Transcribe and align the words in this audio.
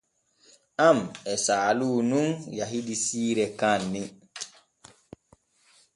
An 0.87 0.97
e 1.31 1.33
Saalu 1.45 1.89
nun 2.09 2.29
yahidi 2.59 2.95
siire 3.05 3.45
kaanni. 3.59 4.01